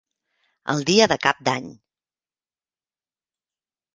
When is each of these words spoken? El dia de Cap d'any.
El 0.71 0.79
dia 0.89 1.07
de 1.11 1.17
Cap 1.25 1.43
d'any. 1.49 1.67